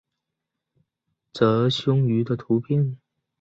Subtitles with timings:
[1.31, 2.97] 褶胸鱼的图片